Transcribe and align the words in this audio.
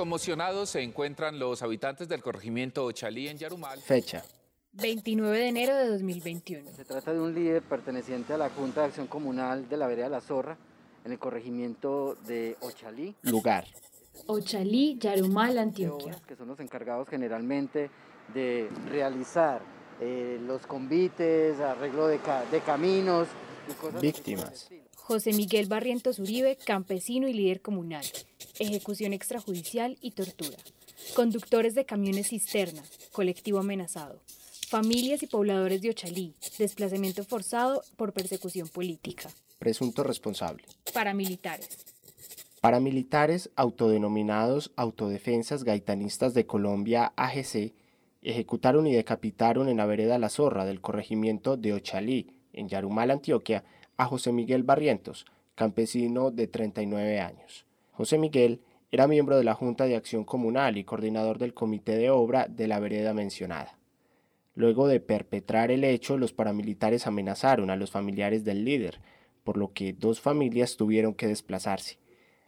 Conmocionados 0.00 0.70
se 0.70 0.80
encuentran 0.80 1.38
los 1.38 1.60
habitantes 1.60 2.08
del 2.08 2.22
corregimiento 2.22 2.86
Ochalí 2.86 3.28
en 3.28 3.36
Yarumal. 3.36 3.78
Fecha. 3.82 4.24
29 4.72 5.36
de 5.38 5.48
enero 5.48 5.76
de 5.76 5.88
2021. 5.88 6.70
Se 6.74 6.86
trata 6.86 7.12
de 7.12 7.20
un 7.20 7.34
líder 7.34 7.62
perteneciente 7.62 8.32
a 8.32 8.38
la 8.38 8.48
Junta 8.48 8.80
de 8.80 8.86
Acción 8.86 9.08
Comunal 9.08 9.68
de 9.68 9.76
la 9.76 9.86
Vereda 9.86 10.08
La 10.08 10.22
Zorra, 10.22 10.56
en 11.04 11.12
el 11.12 11.18
corregimiento 11.18 12.14
de 12.26 12.56
Ochalí. 12.60 13.14
Lugar. 13.24 13.66
Ochalí, 14.24 14.96
Yarumal, 14.98 15.58
Antioquia. 15.58 16.18
Que 16.26 16.34
son 16.34 16.48
los 16.48 16.60
encargados 16.60 17.06
generalmente 17.06 17.90
de 18.32 18.70
realizar 18.88 19.60
eh, 20.00 20.40
los 20.46 20.66
convites, 20.66 21.60
arreglo 21.60 22.06
de, 22.06 22.18
de 22.50 22.60
caminos 22.62 23.28
y 23.70 23.74
cosas 23.74 24.00
Víctimas. 24.00 24.70
José 24.96 25.34
Miguel 25.34 25.66
Barrientos 25.66 26.18
Uribe, 26.18 26.56
campesino 26.56 27.28
y 27.28 27.34
líder 27.34 27.60
comunal 27.60 28.06
ejecución 28.60 29.12
extrajudicial 29.12 29.96
y 30.00 30.12
tortura, 30.12 30.58
conductores 31.16 31.74
de 31.74 31.86
camiones 31.86 32.28
cisterna, 32.28 32.82
colectivo 33.10 33.58
amenazado, 33.58 34.20
familias 34.68 35.22
y 35.22 35.26
pobladores 35.26 35.80
de 35.80 35.90
Ochalí, 35.90 36.34
desplazamiento 36.58 37.24
forzado 37.24 37.82
por 37.96 38.12
persecución 38.12 38.68
política. 38.68 39.30
Presunto 39.58 40.04
responsable. 40.04 40.64
Paramilitares. 40.92 41.78
Paramilitares 42.60 43.50
autodenominados 43.56 44.70
Autodefensas 44.76 45.64
Gaitanistas 45.64 46.34
de 46.34 46.44
Colombia 46.44 47.14
AGC 47.16 47.72
ejecutaron 48.20 48.86
y 48.86 48.92
decapitaron 48.92 49.70
en 49.70 49.78
la 49.78 49.86
vereda 49.86 50.18
La 50.18 50.28
Zorra 50.28 50.66
del 50.66 50.82
corregimiento 50.82 51.56
de 51.56 51.72
Ochalí, 51.72 52.34
en 52.52 52.68
Yarumal, 52.68 53.10
Antioquia, 53.10 53.64
a 53.96 54.04
José 54.04 54.32
Miguel 54.32 54.62
Barrientos, 54.62 55.24
campesino 55.54 56.30
de 56.30 56.46
39 56.46 57.20
años. 57.20 57.64
José 58.00 58.16
Miguel 58.16 58.62
era 58.90 59.06
miembro 59.06 59.36
de 59.36 59.44
la 59.44 59.52
Junta 59.52 59.84
de 59.84 59.94
Acción 59.94 60.24
Comunal 60.24 60.78
y 60.78 60.84
coordinador 60.84 61.36
del 61.36 61.52
comité 61.52 61.98
de 61.98 62.08
obra 62.08 62.46
de 62.48 62.66
la 62.66 62.80
vereda 62.80 63.12
mencionada. 63.12 63.78
Luego 64.54 64.88
de 64.88 65.00
perpetrar 65.00 65.70
el 65.70 65.84
hecho, 65.84 66.16
los 66.16 66.32
paramilitares 66.32 67.06
amenazaron 67.06 67.68
a 67.68 67.76
los 67.76 67.90
familiares 67.90 68.42
del 68.42 68.64
líder, 68.64 69.02
por 69.44 69.58
lo 69.58 69.74
que 69.74 69.92
dos 69.92 70.18
familias 70.18 70.78
tuvieron 70.78 71.12
que 71.12 71.26
desplazarse. 71.26 71.98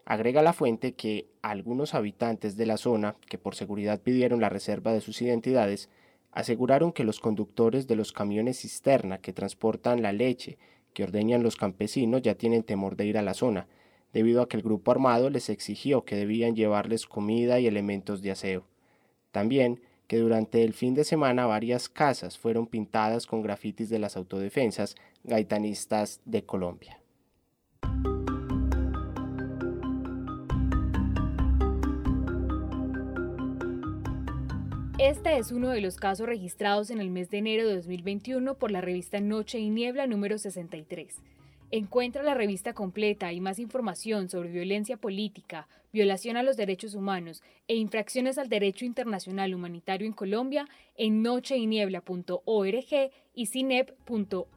Agrega 0.06 0.40
la 0.40 0.54
fuente 0.54 0.94
que 0.94 1.28
algunos 1.42 1.92
habitantes 1.92 2.56
de 2.56 2.64
la 2.64 2.78
zona, 2.78 3.16
que 3.28 3.36
por 3.36 3.54
seguridad 3.54 4.00
pidieron 4.00 4.40
la 4.40 4.48
reserva 4.48 4.94
de 4.94 5.02
sus 5.02 5.20
identidades, 5.20 5.90
aseguraron 6.30 6.92
que 6.92 7.04
los 7.04 7.20
conductores 7.20 7.86
de 7.86 7.96
los 7.96 8.12
camiones 8.12 8.58
cisterna 8.58 9.18
que 9.18 9.34
transportan 9.34 10.00
la 10.00 10.12
leche 10.12 10.56
que 10.94 11.02
ordeñan 11.02 11.42
los 11.42 11.56
campesinos 11.56 12.22
ya 12.22 12.36
tienen 12.36 12.62
temor 12.62 12.96
de 12.96 13.04
ir 13.04 13.18
a 13.18 13.22
la 13.22 13.34
zona, 13.34 13.66
debido 14.12 14.42
a 14.42 14.48
que 14.48 14.56
el 14.56 14.62
grupo 14.62 14.90
armado 14.90 15.30
les 15.30 15.48
exigió 15.48 16.04
que 16.04 16.16
debían 16.16 16.54
llevarles 16.54 17.06
comida 17.06 17.60
y 17.60 17.66
elementos 17.66 18.22
de 18.22 18.30
aseo. 18.30 18.66
También 19.30 19.80
que 20.06 20.18
durante 20.18 20.62
el 20.62 20.74
fin 20.74 20.94
de 20.94 21.04
semana 21.04 21.46
varias 21.46 21.88
casas 21.88 22.36
fueron 22.36 22.66
pintadas 22.66 23.26
con 23.26 23.42
grafitis 23.42 23.88
de 23.88 23.98
las 23.98 24.16
autodefensas 24.16 24.94
gaitanistas 25.24 26.20
de 26.24 26.44
Colombia. 26.44 26.98
Este 34.98 35.36
es 35.36 35.50
uno 35.50 35.70
de 35.70 35.80
los 35.80 35.96
casos 35.96 36.26
registrados 36.28 36.90
en 36.90 37.00
el 37.00 37.10
mes 37.10 37.28
de 37.28 37.38
enero 37.38 37.66
de 37.66 37.74
2021 37.74 38.54
por 38.54 38.70
la 38.70 38.80
revista 38.80 39.18
Noche 39.18 39.58
y 39.58 39.68
Niebla 39.68 40.06
número 40.06 40.38
63. 40.38 41.16
Encuentra 41.74 42.22
la 42.22 42.34
revista 42.34 42.74
completa 42.74 43.32
y 43.32 43.40
más 43.40 43.58
información 43.58 44.28
sobre 44.28 44.50
violencia 44.50 44.98
política, 44.98 45.68
violación 45.90 46.36
a 46.36 46.42
los 46.42 46.58
derechos 46.58 46.94
humanos 46.94 47.42
e 47.66 47.76
infracciones 47.76 48.36
al 48.36 48.50
derecho 48.50 48.84
internacional 48.84 49.54
humanitario 49.54 50.06
en 50.06 50.12
Colombia 50.12 50.68
en 50.96 51.22
nocheiniebla.org 51.22 53.10
y 53.34 53.46
cinep.org.co. 53.46 54.52